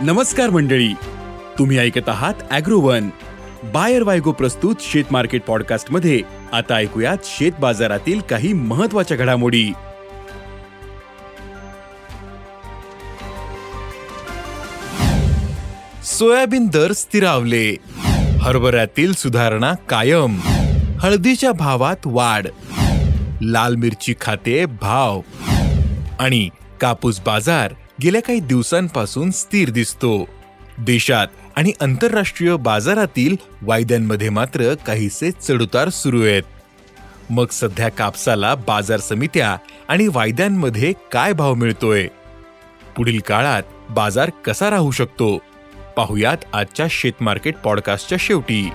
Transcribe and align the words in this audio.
नमस्कार 0.00 0.50
मंडळी. 0.50 0.92
तुम्ही 1.58 1.78
ऐकत 1.78 2.08
आहात 2.08 2.34
अॅग्रोवन. 2.50 3.08
बायर 3.64 4.02
वायगो 4.02 4.32
प्रस्तुत 4.32 4.76
शेत 4.80 5.04
मार्केट 5.10 5.42
पॉडकास्टमध्ये 5.42 6.20
आता 6.52 6.74
ऐकूयात 6.74 7.16
शेत 7.24 7.52
बाजारातील 7.60 8.20
काही 8.20 8.52
महत्त्वाच्या 8.52 9.16
घडामोडी. 9.16 9.72
सोयाबीन 16.04 16.66
दर 16.66 16.92
स्थिरावले. 16.92 17.76
हरभऱ्यातील 18.40 19.12
सुधारणा 19.12 19.74
कायम. 19.74 20.40
हळदीच्या 20.98 21.52
भावात 21.52 21.96
वाढ. 22.04 22.46
लाल 23.42 23.74
मिरची 23.74 24.14
खाते 24.20 24.66
भाव. 24.66 25.20
आणि 26.20 26.48
कापूस 26.80 27.20
बाजार 27.20 27.74
गेल्या 28.02 28.22
काही 28.22 28.40
दिवसांपासून 28.40 29.30
स्थिर 29.30 29.70
दिसतो. 29.70 30.28
देशात 30.78 31.26
आणि 31.56 31.72
आंतरराष्ट्रीय 31.80 32.56
बाजारातील 32.56 33.36
वायद्यांमध्ये 33.62 34.28
मात्र 34.28 34.74
काहीसे 34.74 35.30
चढउतार 35.30 35.88
सुरू 35.88 36.22
आहेत. 36.22 36.42
मग 37.30 37.46
सध्या 37.52 37.88
कापसाला 37.88 38.54
बाजार 38.54 39.00
समित्या 39.00 39.56
आणि 39.88 40.08
वायद्यांमध्ये 40.08 40.92
काय 41.12 41.32
भाव 41.32 41.54
मिळतोय? 41.54 42.08
पुढील 42.96 43.20
काळात 43.20 43.62
बाजार 43.90 44.30
कसा 44.30 44.70
राहू 44.70 44.90
शकतो? 44.90 45.38
पाहुयात 45.96 46.36
आजच्या 46.52 46.86
शेतमार्केट 46.90 47.56
पॉडकास्टच्या 47.56 48.18
शेवटी. 48.20 48.70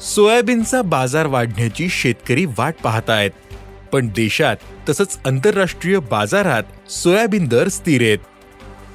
सोयाबीनचा 0.00 0.82
बाजार 0.82 1.26
वाढण्याची 1.26 1.88
शेतकरी 1.88 2.44
वाट 2.44 2.74
पाहतायत. 2.84 3.30
पण 3.94 4.08
देशात 4.08 4.56
तसंच 4.88 5.18
आंतरराष्ट्रीय 5.26 5.98
बाजारात 5.98 6.90
सोयाबीन 6.90 7.46
दर 7.46 7.68
स्थिर 7.68 8.02
आहेत. 8.02 8.18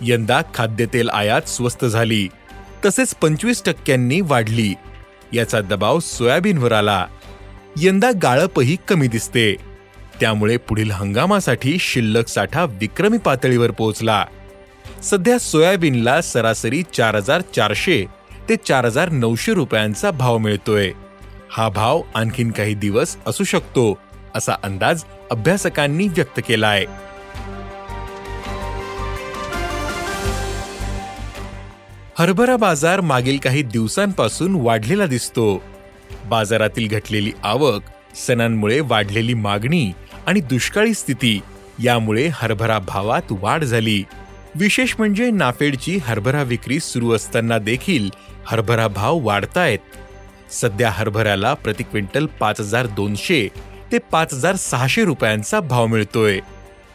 यंदा 0.00 0.42
खाद्यतेल 0.54 1.08
आयात 1.08 1.42
स्वस्त 1.42 1.84
झाली. 1.84 2.28
तसेच 2.84 3.14
पंचवीस 3.14 3.62
टक्क्यांनी 3.64 4.20
वाढली. 4.20 4.74
याचा 5.32 5.60
दबाव 5.60 6.00
सोयाबीनवर 6.00 6.72
आला. 6.72 7.06
यंदा 7.80 8.10
गाळपही 8.22 8.76
कमी 8.88 9.08
दिसते. 9.08 9.54
त्यामुळे 10.20 10.56
पुढील 10.56 10.90
हंगामासाठी 10.90 11.76
शिल्लक 11.80 12.28
साठा 12.28 12.64
विक्रमी 12.64 13.18
पातळीवर 13.18 13.70
पोहोचला. 13.70 14.26
सध्या 15.02 15.38
सोयाबीनला 15.38 16.22
सरासरी 16.22 16.82
चार 16.82 17.14
हजार 17.14 17.40
चारशे 17.40 18.04
ते 18.48 18.56
चार 18.56 18.84
हजार 18.84 19.08
नऊशे 19.08 19.54
रुपयांचा 19.54 20.10
भाव 20.10 20.38
मिळतोय. 20.38 20.92
हा 21.50 21.68
भाव 21.68 22.02
आणखीन 22.14 22.50
काही 22.50 22.74
दिवस 22.74 23.16
असू 23.26 23.44
शकतो. 23.44 23.98
असा 24.34 24.54
अंदाज 24.62 25.02
अभ्यासकांनी 25.30 26.08
व्यक्त 26.08 26.40
केला 26.48 26.68
आहे 26.68 26.86
हरभरा 32.18 32.56
बाजार 32.56 33.00
मागील 33.00 33.38
काही 33.38 33.62
दिवसांपासून 33.62 34.54
वाढलेला 34.54 35.06
दिसतो. 35.06 35.62
बाजारातील 36.26 36.88
घटलेली 36.88 37.32
आवक 37.42 37.82
सणांमुळे 38.26 38.80
वाढलेली 38.80 39.34
मागणी 39.34 39.92
आणि 40.26 40.40
दुष्काळी 40.40 40.94
स्थिती 40.94 41.40
यामुळे 41.82 42.28
हरभरा 42.32 42.78
भावात 42.78 43.22
वाढ 43.30 43.64
झाली. 43.64 44.02
विशेष 44.54 44.94
म्हणजे 44.98 45.30
नाफेडची 45.30 45.96
हरभरा 45.96 46.42
विक्री 46.42 46.80
सुरू 46.80 47.12
असताना 47.12 47.58
देखील 47.58 48.10
हरभरा 48.46 48.88
भाव 48.88 49.18
वाढतायत. 49.18 49.78
सध्या 50.52 50.90
हरभऱ्याला 50.90 51.54
प्रति 51.54 51.82
क्विंटल 51.82 52.26
पाच 52.40 52.60
हजार 52.60 52.86
दोनशे 52.86 53.48
ते 53.92 53.98
पाच 53.98 54.34
हजार 54.34 54.56
सहाशे 54.56 55.04
रुपयांचा 55.04 55.60
भाव 55.60 55.86
मिळतोय. 55.86 56.40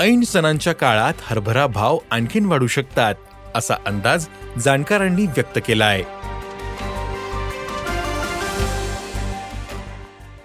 ऐन 0.00 0.20
सणांच्या 0.20 0.72
काळात 0.72 1.14
हरभरा 1.22 1.66
भाव 1.66 1.98
आणखीन 2.10 2.46
वाढू 2.46 2.66
शकतात 2.66 3.14
असा 3.54 3.74
अंदाज 3.86 4.26
जाणकारांनी 4.58 5.26
व्यक्त 5.26 5.58
केलाय. 5.66 6.02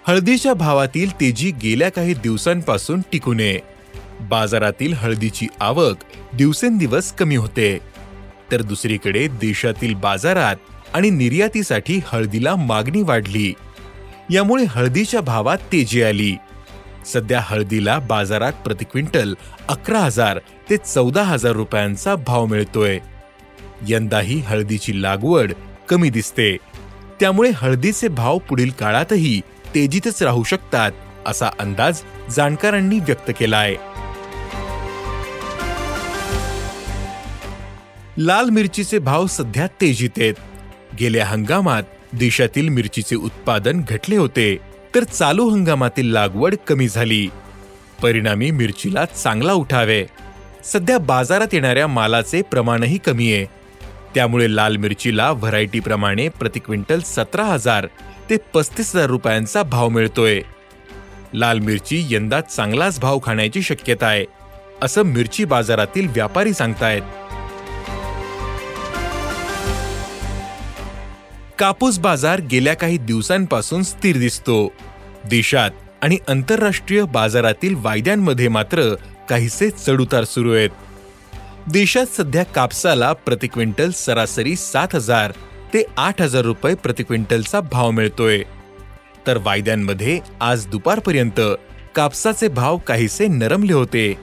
हळदीच्या 0.08 0.54
भावातील 0.54 1.12
तेजी 1.12 1.50
गेल्या 1.50 1.88
काही 1.88 2.14
दिवसांपासून 2.14 3.00
टिकू 3.12 3.34
नये. 3.34 3.60
बाजारातील 4.20 4.92
हळदीची 4.92 5.46
आवक 5.60 5.96
दिवसेंदिवस 6.34 7.12
कमी 7.12 7.36
होते. 7.36 7.78
तर 8.52 8.62
दुसरीकडे 8.62 9.28
देशातील 9.28 9.94
बाजारात 9.94 10.56
आणि 10.94 11.10
निर्यातीसाठी 11.10 12.00
हळदीला 12.06 12.56
मागणी 12.56 13.02
वाढली. 13.02 13.54
यामुळे 14.30 14.64
हळदीच्या 14.68 15.20
भावात 15.20 15.58
तेजी 15.58 16.02
आली. 16.02 16.36
सध्या 17.06 17.40
हळदीला 17.42 17.98
बाजारात 17.98 18.52
प्रति 18.52 18.84
क्विंटल 18.84 19.34
अकरा 19.68 19.98
हजार 19.98 20.38
ते 20.70 20.76
चौदा 20.76 21.22
हजार 21.22 21.52
रुपयांचा 21.52 22.14
भाव 22.14 22.46
मिळतोय. 22.46 22.98
यंदाही 23.88 24.40
हळदीची 24.40 25.02
लागवड 25.02 25.52
कमी 25.88 26.10
दिसते. 26.10 26.56
त्यामुळे 27.20 27.50
हळदीचे 27.54 28.08
भाव 28.08 28.38
पुढील 28.38 28.70
काळातही 28.70 29.40
तेजीतच 29.74 30.22
राहू 30.22 30.42
शकतात 30.42 30.92
असा 31.26 31.50
अंदाज 31.58 32.02
जाणकारांनी 32.30 32.98
व्यक्त 32.98 33.30
केलाय. 33.38 33.74
लाल 38.18 38.50
मिरचीचे 38.50 38.98
भाव 38.98 39.26
सध्या 39.26 39.66
तेजीत 39.66 40.10
आहेत. 40.16 40.34
गेल्या 41.00 41.26
हंगामात 41.26 41.82
देशातील 42.12 42.68
मिरचीचे 42.68 43.16
उत्पादन 43.16 43.82
घटले 43.88 44.16
होते. 44.16 44.56
तर 44.96 45.04
चालू 45.04 45.48
हंगामातील 45.48 46.12
लागवड 46.12 46.54
कमी 46.66 46.88
झाली. 46.88 47.28
परिणामी 48.02 48.50
मिरचीला 48.50 49.04
चांगला 49.04 49.52
उठावे. 49.52 50.04
सध्या 50.64 50.98
बाजारात 50.98 51.46
येणाऱ्या 51.52 51.86
मालाचे 51.86 52.42
प्रमाणही 52.42 52.98
कमी 52.98 53.32
आहे. 53.32 53.44
त्यामुळे 54.14 54.56
लाल 54.56 54.76
मिरचीला 54.76 55.30
व्हरायटीप्रमाणे 55.30 56.28
प्रति 56.28 56.60
क्विंटल 56.60 57.00
सतरा 57.00 57.44
हजार 57.44 57.86
ते 58.30 58.36
पस्तीस 58.54 58.94
हजार 58.94 59.06
रुपयांचा 59.06 59.62
भाव 59.62 59.88
मिळतोय. 59.88 60.42
लाल 61.34 61.58
मिरची 61.58 62.06
यंदा 62.10 62.40
चांगलाच 62.40 63.00
भाव 63.00 63.18
खाण्याची 63.24 63.62
शक्यता 63.62 64.06
आहे 64.06 64.24
असं 64.82 65.02
मिरची 65.02 65.44
बाजारातील 65.44 66.08
व्यापारी 66.08 66.52
सांगतायत. 66.52 67.02
कापूस 71.58 71.98
बाजार 71.98 72.40
गेल्या 72.40 72.74
काही 72.74 72.98
दिवसांपासून 72.98 73.82
स्थिर 73.82 74.16
दिसतो. 74.16 74.72
देशात 75.30 75.70
आणि 76.02 76.18
आंतरराष्ट्रीय 76.28 77.02
बाजारातील 77.02 77.74
वायद्यांमध्ये 77.78 78.48
मात्र 78.48 78.94
काहीसे 79.28 79.70
चढउतार 79.70 80.24
सुरू 80.24 80.54
आहेत. 80.54 80.70
देशात 81.72 82.06
सध्या 82.06 82.44
कापसाला 82.44 83.12
प्रति 83.12 83.46
क्विंटल 83.46 83.90
सरासरी 83.90 84.56
सात 84.56 84.88
हजार 84.94 85.32
ते 85.74 85.82
आठ 85.96 86.22
हजार 86.22 86.42
रुपये 86.42 86.74
प्रति 86.74 87.02
क्विंटलचा 87.02 87.60
भाव 87.60 87.90
मिळतोय. 87.90 88.42
तर 89.26 89.38
वायद्यांमध्ये 89.42 90.20
आज 90.40 90.66
दुपारपर्यंत 90.66 91.40
कापसाचे 91.94 92.48
भाव 92.48 92.78
काहीसे 92.78 93.26
नरमले 93.26 93.72
होते. 93.72 94.14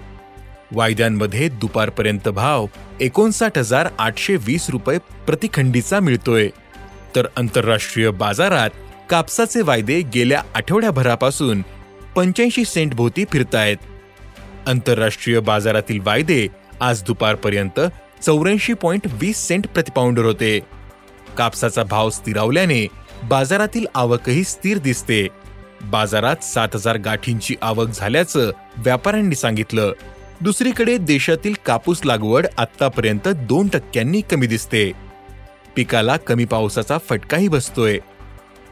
वायद्यांमध्ये 0.72 1.50
दुपारपर्यंत 1.50 2.30
भाव 2.30 2.66
एकोणसाठ 3.02 3.58
हजार 3.58 3.88
आठशे 4.00 4.36
वीस 4.36 4.70
रुपये 4.70 4.98
प्रतिखंडीचा 4.98 6.00
मिळतोय. 6.00 6.50
तर 7.16 7.28
आंतरराष्ट्रीय 7.38 8.10
बाजारात 8.10 8.70
कापसाचे 9.10 9.62
वायदे 9.62 10.02
गेल्या 10.02 10.44
आठवड्याभरापासून 10.56 11.62
पंच्याऐंशी 12.16 12.66
सेंट 12.66 12.94
भोवती 12.94 13.26
फिरतायत. 13.32 13.78
आंतरराष्ट्रीय 14.68 15.40
बाजारातील 15.40 16.00
वायदे 16.00 16.48
आज 16.82 17.04
दुपारपर्यंत 17.04 17.80
चौऱ्याऐंशी 18.24 18.74
पॉईंट 18.74 19.08
वीस 19.12 19.48
सेंट 19.48 19.68
प्रतिपाऊंडर 19.68 20.26
होते. 20.26 20.60
कापसाचा 21.38 21.84
भाव 21.84 22.10
स्थिरावल्याने 22.10 22.88
बाजारातील 23.24 23.86
आवकही 23.96 24.44
स्थिर 24.44 24.78
दिसते. 24.78 25.28
बाजारात 25.82 26.44
सात 26.44 26.68
हजार 26.76 26.98
गाठींची 26.98 27.56
आवक 27.62 27.88
झाल्याचं 27.88 28.52
व्यापाऱ्यांनी 28.78 29.36
सांगितलं. 29.36 29.92
दुसरीकडे 30.42 30.98
देशातील 30.98 31.54
कापूस 31.66 32.02
लागवड 32.06 32.46
आतापर्यंत 32.58 33.28
दोन 33.28 33.68
टक्क्यांनी 33.68 34.22
कमी 34.22 34.48
दिसते. 34.48 34.92
पिकाला 35.76 36.18
कमी 36.18 36.46
पावसाचा 36.46 36.98
फटकाही 37.10 37.48
बसतोय. 37.48 37.98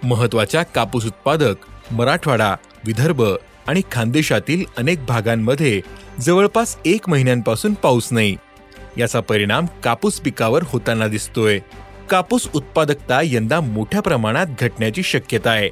महत्त्वाच्या 0.04 0.64
कापूस 0.64 1.06
उत्पादक 1.06 1.56
मराठवाडा 1.92 2.56
विदर्भ 2.88 3.22
आणि 3.68 3.82
खानदेशातील 3.92 4.66
अनेक 4.78 5.06
भागांमध्ये 5.06 5.82
जवळपास 6.20 6.78
एक 6.86 7.10
महिन्यांपासून 7.10 7.74
पाऊस 7.74 8.08
नाही. 8.12 8.38
याचा 8.98 9.20
परिणाम 9.20 9.66
कापूस 9.84 10.20
पिकावर 10.20 10.64
होताना 10.66 11.08
दिसतोय. 11.08 11.60
कापूस 12.10 12.50
उत्पादकता 12.54 13.22
यंदा 13.24 13.60
मोठ्या 13.60 14.02
प्रमाणात 14.02 14.48
घटण्याची 14.62 15.04
शक्यता 15.04 15.50
आहे. 15.50 15.70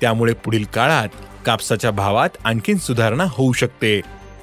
त्यामुळे 0.00 0.32
पुढील 0.34 0.64
काळात 0.64 1.08
कापसाच्या 1.46 1.90
भावात 1.90 2.30
आणखीन 2.44 2.78
सुधारणा 2.78 3.24
होऊ 3.28 3.52
शकते 3.52 4.00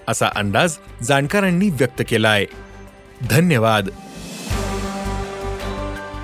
असा 0.07 0.27
अंदाज 0.35 0.75
जाणकारांनी 1.03 1.69
व्यक्त 1.69 2.01
केला 2.09 2.29
आहे 2.29 2.45
धन्यवाद. 3.29 3.89